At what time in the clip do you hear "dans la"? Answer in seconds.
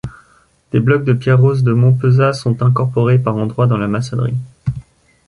3.67-3.87